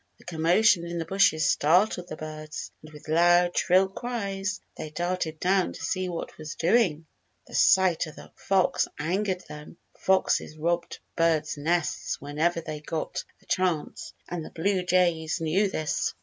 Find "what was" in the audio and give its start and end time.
6.09-6.55